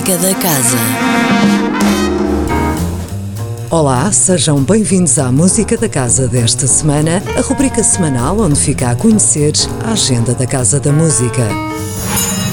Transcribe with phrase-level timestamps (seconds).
[0.00, 0.78] música da casa.
[3.70, 8.96] Olá, sejam bem-vindos à Música da Casa desta semana, a rubrica semanal onde fica a
[8.96, 9.52] conhecer
[9.84, 11.46] a agenda da Casa da Música.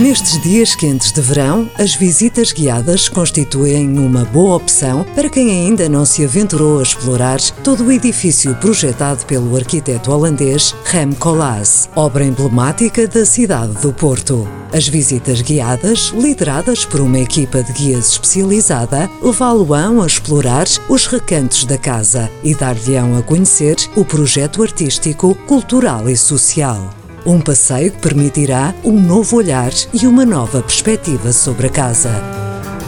[0.00, 5.90] Nestes dias quentes de verão, as visitas guiadas constituem uma boa opção para quem ainda
[5.90, 12.24] não se aventurou a explorar todo o edifício projetado pelo arquiteto holandês Rem Koolhaas, obra
[12.24, 14.48] emblemática da cidade do Porto.
[14.72, 21.66] As visitas guiadas, lideradas por uma equipa de guias especializada, levá-lo-ão a explorar os recantos
[21.66, 26.99] da casa e dar-lhe-ão a conhecer o projeto artístico, cultural e social.
[27.26, 32.10] Um passeio que permitirá um novo olhar e uma nova perspectiva sobre a casa.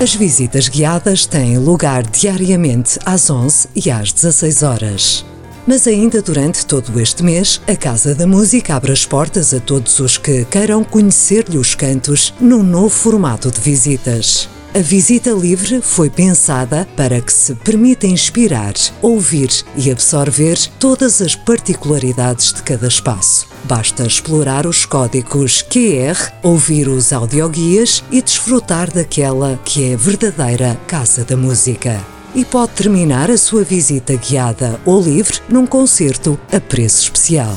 [0.00, 5.26] As visitas guiadas têm lugar diariamente às 11 e às 16 horas.
[5.66, 9.98] Mas ainda durante todo este mês, a Casa da Música abre as portas a todos
[9.98, 14.48] os que queiram conhecer-lhe os cantos num novo formato de visitas.
[14.72, 21.34] A visita livre foi pensada para que se permita inspirar, ouvir e absorver todas as
[21.34, 23.48] particularidades de cada espaço.
[23.64, 30.80] Basta explorar os códigos QR, ouvir os audioguias e desfrutar daquela que é a verdadeira
[30.86, 32.00] Casa da Música.
[32.32, 37.56] E pode terminar a sua visita guiada ou livre num concerto a preço especial.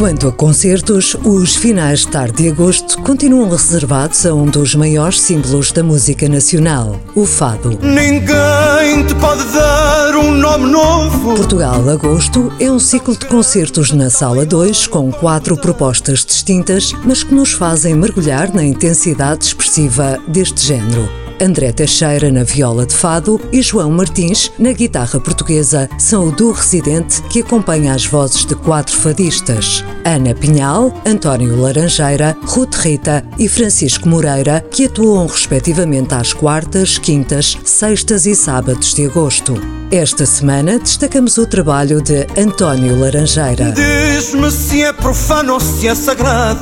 [0.00, 5.20] Quanto a concertos, os finais de tarde de agosto continuam reservados a um dos maiores
[5.20, 7.78] símbolos da música nacional, o fado.
[7.82, 11.36] Ninguém te pode dar um nome novo.
[11.36, 17.22] Portugal Agosto é um ciclo de concertos na Sala 2 com quatro propostas distintas, mas
[17.22, 21.29] que nos fazem mergulhar na intensidade expressiva deste género.
[21.40, 26.52] André Teixeira na viola de fado e João Martins na guitarra portuguesa são o duo
[26.52, 33.48] residente que acompanha as vozes de quatro fadistas: Ana Pinhal, António Laranjeira, Ruth Rita e
[33.48, 39.54] Francisco Moreira, que atuam respectivamente às quartas, quintas, sextas e sábados de agosto.
[39.90, 43.72] Esta semana destacamos o trabalho de António Laranjeira.
[43.72, 46.60] Diz-me se é profano ou se é sagrado.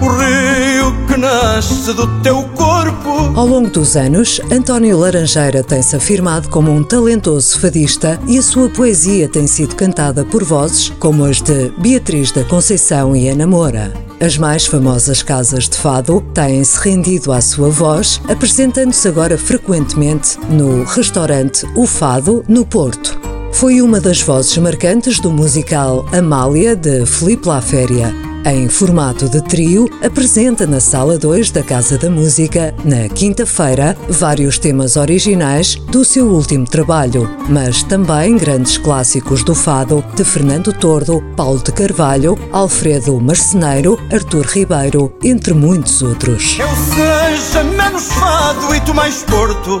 [0.00, 0.71] O rio
[1.12, 3.38] que nasce do teu corpo.
[3.38, 8.70] Ao longo dos anos, António Laranjeira tem-se afirmado como um talentoso fadista e a sua
[8.70, 13.92] poesia tem sido cantada por vozes como as de Beatriz da Conceição e Ana Moura.
[14.20, 20.84] As mais famosas casas de fado têm-se rendido à sua voz, apresentando-se agora frequentemente no
[20.84, 23.20] restaurante O Fado, no Porto.
[23.52, 28.31] Foi uma das vozes marcantes do musical Amália, de Filipe Laféria.
[28.44, 34.58] Em formato de trio, apresenta na Sala 2 da Casa da Música, na quinta-feira, vários
[34.58, 41.22] temas originais do seu último trabalho, mas também grandes clássicos do fado de Fernando Tordo,
[41.36, 46.58] Paulo de Carvalho, Alfredo Marceneiro, Artur Ribeiro, entre muitos outros.
[46.58, 49.80] Eu seja menos fado e tu mais porto.